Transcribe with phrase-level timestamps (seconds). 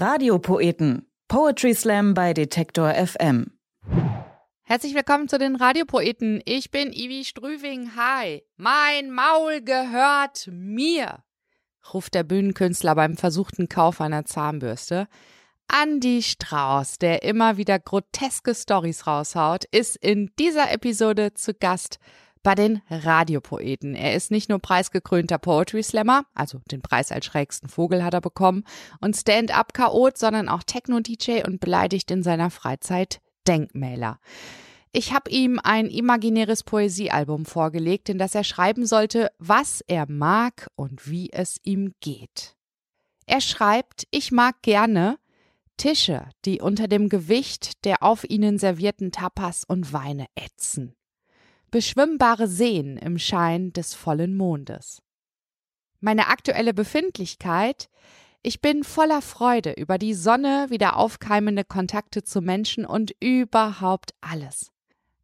[0.00, 1.06] Radiopoeten.
[1.28, 3.52] Poetry Slam bei Detektor FM.
[4.62, 6.40] Herzlich willkommen zu den Radiopoeten.
[6.46, 7.90] Ich bin Ivi Strüving.
[7.96, 8.42] Hi.
[8.56, 11.22] Mein Maul gehört mir,
[11.92, 15.06] ruft der Bühnenkünstler beim versuchten Kauf einer Zahnbürste.
[15.70, 21.98] Andy Strauß, der immer wieder groteske Stories raushaut, ist in dieser Episode zu Gast
[22.42, 23.94] bei den Radiopoeten.
[23.94, 28.20] Er ist nicht nur preisgekrönter Poetry Slammer, also den Preis als schrägsten Vogel hat er
[28.20, 28.64] bekommen,
[29.00, 34.20] und Stand-up-Chaot, sondern auch Techno-DJ und beleidigt in seiner Freizeit Denkmäler.
[34.92, 40.68] Ich habe ihm ein imaginäres Poesiealbum vorgelegt, in das er schreiben sollte, was er mag
[40.74, 42.56] und wie es ihm geht.
[43.26, 45.18] Er schreibt, ich mag gerne
[45.76, 50.94] Tische, die unter dem Gewicht der auf ihnen servierten Tapas und Weine ätzen
[51.70, 55.02] beschwimmbare Seen im Schein des vollen Mondes.
[56.00, 57.88] Meine aktuelle Befindlichkeit
[58.42, 64.72] ich bin voller Freude über die Sonne, wieder aufkeimende Kontakte zu Menschen und überhaupt alles.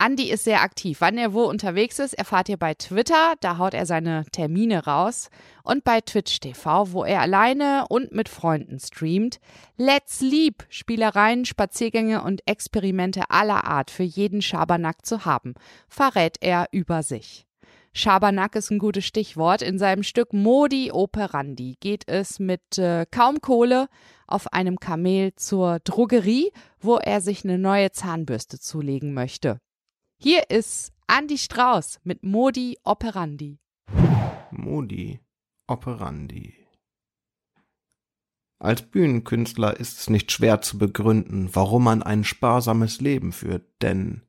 [0.00, 1.00] Andy ist sehr aktiv.
[1.00, 5.28] Wann er wo unterwegs ist, erfahrt ihr bei Twitter, da haut er seine Termine raus,
[5.64, 9.40] und bei Twitch TV, wo er alleine und mit Freunden streamt.
[9.76, 15.54] Let's Leap, Spielereien, Spaziergänge und Experimente aller Art für jeden Schabernack zu haben,
[15.88, 17.44] verrät er über sich.
[17.92, 19.62] Schabernack ist ein gutes Stichwort.
[19.62, 23.88] In seinem Stück Modi Operandi geht es mit äh, kaum Kohle
[24.28, 29.58] auf einem Kamel zur Drogerie, wo er sich eine neue Zahnbürste zulegen möchte.
[30.20, 33.60] Hier ist Andy Strauß mit Modi Operandi.
[34.50, 35.20] Modi
[35.68, 36.54] Operandi.
[38.58, 44.22] Als Bühnenkünstler ist es nicht schwer zu begründen, warum man ein sparsames Leben führt, denn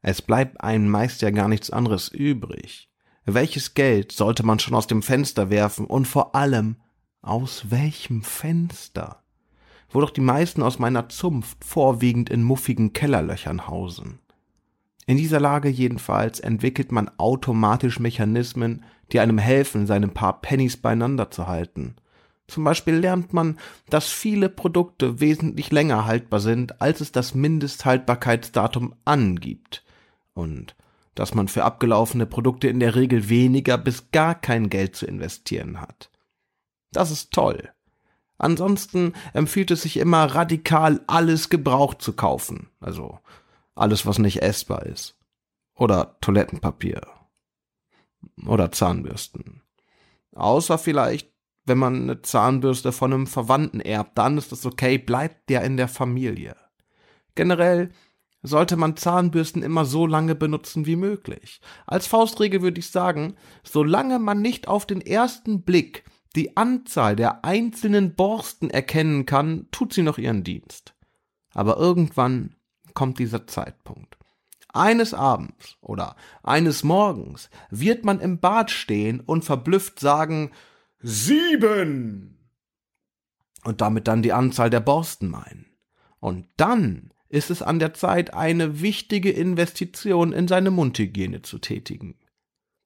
[0.00, 2.90] es bleibt einem meist ja gar nichts anderes übrig.
[3.26, 6.80] Welches Geld sollte man schon aus dem Fenster werfen und vor allem
[7.20, 9.22] aus welchem Fenster?
[9.90, 14.20] Wo doch die meisten aus meiner Zunft vorwiegend in muffigen Kellerlöchern hausen.
[15.06, 21.30] In dieser Lage jedenfalls entwickelt man automatisch Mechanismen, die einem helfen, seine paar Pennies beieinander
[21.30, 21.96] zu halten.
[22.46, 23.58] Zum Beispiel lernt man,
[23.88, 29.82] dass viele Produkte wesentlich länger haltbar sind, als es das Mindesthaltbarkeitsdatum angibt.
[30.34, 30.74] Und
[31.14, 35.80] dass man für abgelaufene Produkte in der Regel weniger bis gar kein Geld zu investieren
[35.80, 36.10] hat.
[36.92, 37.70] Das ist toll.
[38.36, 42.68] Ansonsten empfiehlt es sich immer radikal alles gebraucht zu kaufen.
[42.80, 43.20] Also
[43.74, 45.18] alles, was nicht essbar ist.
[45.74, 47.02] Oder Toilettenpapier.
[48.46, 49.62] Oder Zahnbürsten.
[50.32, 51.32] Außer vielleicht,
[51.64, 55.76] wenn man eine Zahnbürste von einem Verwandten erbt, dann ist das okay, bleibt der in
[55.76, 56.56] der Familie.
[57.34, 57.90] Generell
[58.42, 61.60] sollte man Zahnbürsten immer so lange benutzen wie möglich.
[61.86, 66.04] Als Faustregel würde ich sagen, solange man nicht auf den ersten Blick
[66.36, 70.94] die Anzahl der einzelnen Borsten erkennen kann, tut sie noch ihren Dienst.
[71.54, 72.54] Aber irgendwann
[72.94, 74.16] kommt dieser Zeitpunkt.
[74.72, 80.50] Eines Abends oder eines Morgens wird man im Bad stehen und verblüfft sagen
[81.00, 82.38] Sieben
[83.64, 85.66] und damit dann die Anzahl der Borsten meinen.
[86.18, 92.16] Und dann ist es an der Zeit, eine wichtige Investition in seine Mundhygiene zu tätigen.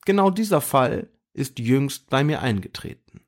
[0.04, 3.20] Genau dieser Fall ist jüngst bei mir eingetreten.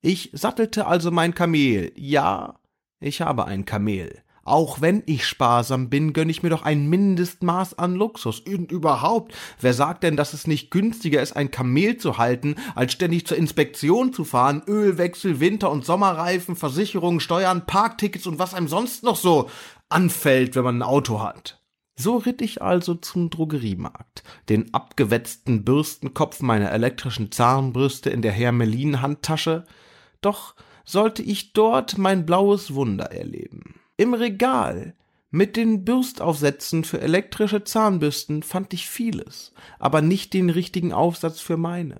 [0.00, 1.92] Ich sattelte also mein Kamel.
[1.96, 2.60] Ja,
[3.00, 4.22] ich habe ein Kamel.
[4.48, 8.40] Auch wenn ich sparsam bin, gönne ich mir doch ein Mindestmaß an Luxus.
[8.40, 12.92] Und überhaupt, wer sagt denn, dass es nicht günstiger ist, ein Kamel zu halten, als
[12.94, 18.68] ständig zur Inspektion zu fahren, Ölwechsel, Winter- und Sommerreifen, Versicherungen, Steuern, Parktickets und was einem
[18.68, 19.50] sonst noch so
[19.90, 21.60] anfällt, wenn man ein Auto hat.
[22.00, 29.64] So ritt ich also zum Drogeriemarkt, den abgewetzten Bürstenkopf meiner elektrischen Zahnbürste in der Hermelin-Handtasche,
[30.20, 30.54] doch
[30.84, 33.77] sollte ich dort mein blaues Wunder erleben.
[34.00, 34.94] Im Regal
[35.32, 41.56] mit den Bürstaufsätzen für elektrische Zahnbürsten fand ich vieles, aber nicht den richtigen Aufsatz für
[41.56, 41.98] meine.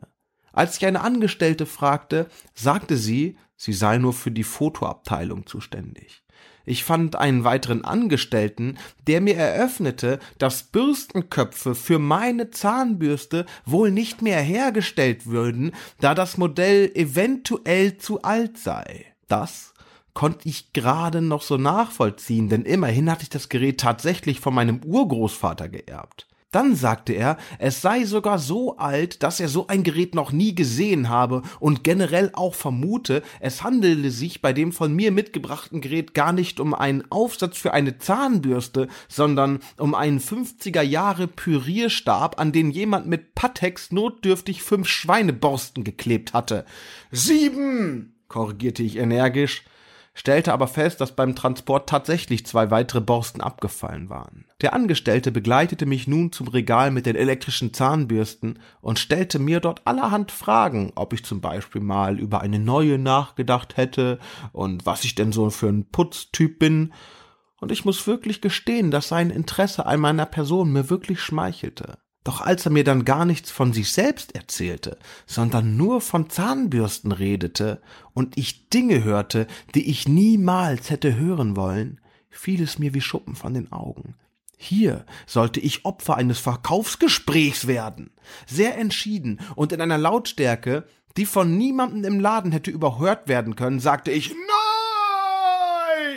[0.52, 6.22] Als ich eine Angestellte fragte, sagte sie, sie sei nur für die Fotoabteilung zuständig.
[6.64, 8.78] Ich fand einen weiteren Angestellten,
[9.08, 16.38] der mir eröffnete, dass Bürstenköpfe für meine Zahnbürste wohl nicht mehr hergestellt würden, da das
[16.38, 19.06] Modell eventuell zu alt sei.
[19.26, 19.74] Das
[20.18, 24.80] konnte ich gerade noch so nachvollziehen, denn immerhin hatte ich das Gerät tatsächlich von meinem
[24.84, 26.26] Urgroßvater geerbt.
[26.50, 30.56] Dann sagte er, es sei sogar so alt, dass er so ein Gerät noch nie
[30.56, 36.14] gesehen habe und generell auch vermute, es handele sich bei dem von mir mitgebrachten Gerät
[36.14, 42.50] gar nicht um einen Aufsatz für eine Zahnbürste, sondern um einen 50er Jahre Pürierstab, an
[42.50, 46.64] den jemand mit Patex notdürftig fünf Schweineborsten geklebt hatte.
[47.12, 48.16] Sieben!
[48.26, 49.62] korrigierte ich energisch.
[50.18, 54.46] Stellte aber fest, dass beim Transport tatsächlich zwei weitere Borsten abgefallen waren.
[54.60, 59.82] Der Angestellte begleitete mich nun zum Regal mit den elektrischen Zahnbürsten und stellte mir dort
[59.86, 64.18] allerhand Fragen, ob ich zum Beispiel mal über eine neue nachgedacht hätte
[64.52, 66.92] und was ich denn so für ein Putztyp bin.
[67.60, 71.98] Und ich muss wirklich gestehen, dass sein Interesse an meiner Person mir wirklich schmeichelte.
[72.28, 77.10] Doch als er mir dann gar nichts von sich selbst erzählte, sondern nur von Zahnbürsten
[77.10, 77.80] redete
[78.12, 83.34] und ich Dinge hörte, die ich niemals hätte hören wollen, fiel es mir wie Schuppen
[83.34, 84.14] von den Augen.
[84.58, 88.10] Hier sollte ich Opfer eines Verkaufsgesprächs werden.
[88.46, 90.84] Sehr entschieden und in einer Lautstärke,
[91.16, 94.34] die von niemandem im Laden hätte überhört werden können, sagte ich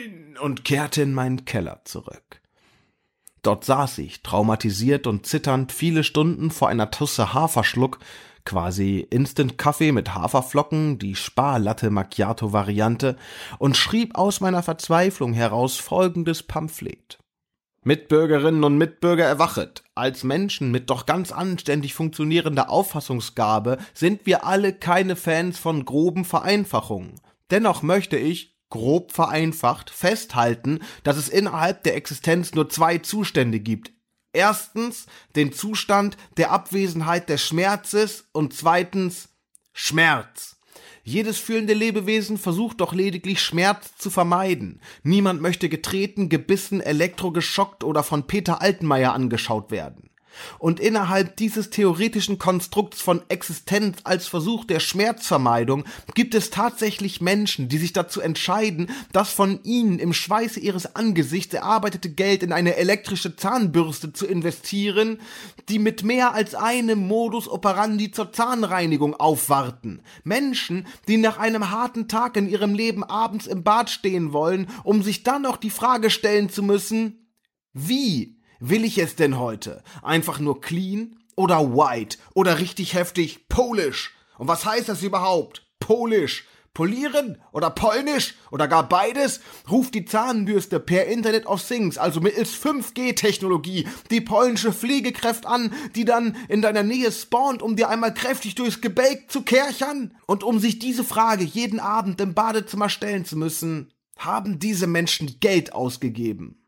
[0.01, 2.40] Nein und kehrte in meinen Keller zurück.
[3.41, 7.99] Dort saß ich, traumatisiert und zitternd, viele Stunden vor einer Tasse Haferschluck,
[8.45, 13.17] quasi Instant-Kaffee mit Haferflocken, die Sparlatte Macchiato-Variante,
[13.57, 17.17] und schrieb aus meiner Verzweiflung heraus folgendes Pamphlet.
[17.83, 19.83] Mitbürgerinnen und Mitbürger erwachet.
[19.95, 26.23] Als Menschen mit doch ganz anständig funktionierender Auffassungsgabe sind wir alle keine Fans von groben
[26.23, 27.15] Vereinfachungen.
[27.49, 33.91] Dennoch möchte ich, grob vereinfacht, festhalten, dass es innerhalb der Existenz nur zwei Zustände gibt.
[34.33, 39.29] Erstens den Zustand der Abwesenheit des Schmerzes und zweitens
[39.73, 40.57] Schmerz.
[41.03, 44.81] Jedes fühlende Lebewesen versucht doch lediglich Schmerz zu vermeiden.
[45.03, 50.10] Niemand möchte getreten, gebissen, elektrogeschockt oder von Peter Altenmeier angeschaut werden.
[50.59, 57.69] Und innerhalb dieses theoretischen Konstrukts von Existenz als Versuch der Schmerzvermeidung gibt es tatsächlich Menschen,
[57.69, 62.75] die sich dazu entscheiden, das von ihnen im Schweiße ihres Angesichts erarbeitete Geld in eine
[62.75, 65.19] elektrische Zahnbürste zu investieren,
[65.69, 70.01] die mit mehr als einem Modus operandi zur Zahnreinigung aufwarten.
[70.23, 75.03] Menschen, die nach einem harten Tag in ihrem Leben abends im Bad stehen wollen, um
[75.03, 77.29] sich dann noch die Frage stellen zu müssen,
[77.73, 79.83] wie will ich es denn heute?
[80.01, 84.13] Einfach nur clean oder white oder richtig heftig Polish?
[84.37, 85.67] Und was heißt das überhaupt?
[85.79, 86.45] Polish.
[86.73, 89.41] Polieren oder polnisch oder gar beides?
[89.69, 96.05] Ruft die Zahnbürste per Internet of Things, also mittels 5G-Technologie, die polnische Pflegekraft an, die
[96.05, 100.15] dann in deiner Nähe spawnt, um dir einmal kräftig durchs Gebälk zu kerchern?
[100.27, 105.41] Und um sich diese Frage jeden Abend im Badezimmer stellen zu müssen, haben diese Menschen
[105.41, 106.63] Geld ausgegeben.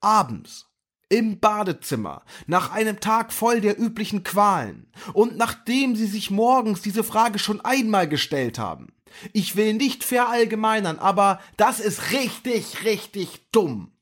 [0.00, 0.66] Abends
[1.08, 7.04] im Badezimmer, nach einem Tag voll der üblichen Qualen und nachdem sie sich morgens diese
[7.04, 8.88] Frage schon einmal gestellt haben.
[9.32, 13.92] Ich will nicht verallgemeinern, aber das ist richtig, richtig dumm.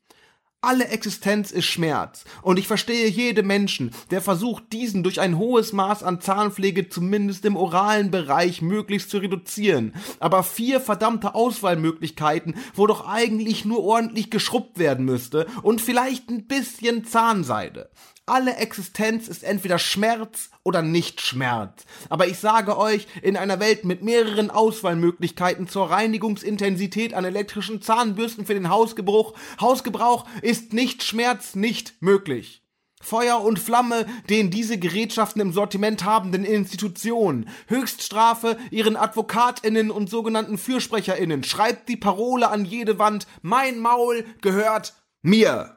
[0.66, 2.24] Alle Existenz ist Schmerz.
[2.42, 7.44] Und ich verstehe jeden Menschen, der versucht, diesen durch ein hohes Maß an Zahnpflege zumindest
[7.44, 9.94] im oralen Bereich möglichst zu reduzieren.
[10.18, 16.48] Aber vier verdammte Auswahlmöglichkeiten, wo doch eigentlich nur ordentlich geschrubbt werden müsste und vielleicht ein
[16.48, 17.88] bisschen Zahnseide.
[18.28, 21.84] Alle Existenz ist entweder Schmerz oder nicht Schmerz.
[22.08, 28.44] Aber ich sage euch, in einer Welt mit mehreren Auswahlmöglichkeiten zur Reinigungsintensität an elektrischen Zahnbürsten
[28.44, 32.64] für den Hausgebrauch, Hausgebrauch ist nicht Schmerz nicht möglich.
[33.00, 37.48] Feuer und Flamme den diese Gerätschaften im Sortiment habenden Institutionen.
[37.68, 41.44] Höchststrafe ihren AdvokatInnen und sogenannten FürsprecherInnen.
[41.44, 43.28] Schreibt die Parole an jede Wand.
[43.42, 45.75] Mein Maul gehört mir.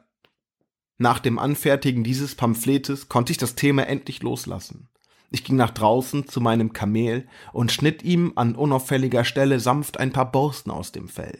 [1.02, 4.90] Nach dem Anfertigen dieses Pamphletes konnte ich das Thema endlich loslassen.
[5.30, 10.12] Ich ging nach draußen zu meinem Kamel und schnitt ihm an unauffälliger Stelle sanft ein
[10.12, 11.38] paar Borsten aus dem Fell.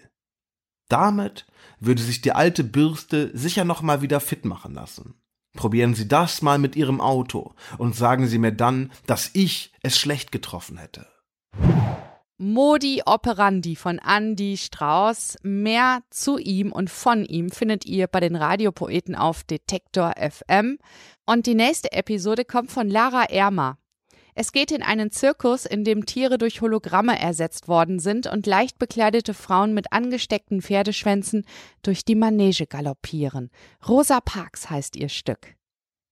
[0.88, 1.46] Damit
[1.78, 5.20] würde sich die alte Bürste sicher noch mal wieder fit machen lassen.
[5.52, 9.98] Probieren Sie das mal mit Ihrem Auto und sagen Sie mir dann, dass ich es
[9.98, 11.06] schlecht getroffen hätte.
[12.42, 15.36] Modi Operandi von Andy Strauß.
[15.42, 20.78] Mehr zu ihm und von ihm findet ihr bei den Radiopoeten auf Detektor FM.
[21.26, 23.76] Und die nächste Episode kommt von Lara Ermer.
[24.34, 28.78] Es geht in einen Zirkus, in dem Tiere durch Hologramme ersetzt worden sind und leicht
[28.78, 31.44] bekleidete Frauen mit angesteckten Pferdeschwänzen
[31.82, 33.50] durch die Manege galoppieren.
[33.86, 35.56] Rosa Parks heißt ihr Stück.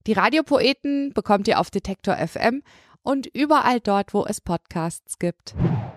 [0.06, 2.62] Die Radiopoeten bekommt ihr auf Detektor FM
[3.08, 5.54] und überall dort, wo es Podcasts gibt.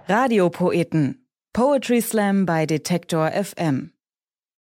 [0.08, 1.28] Radiopoeten.
[1.52, 3.92] Poetry Slam bei Detektor FM.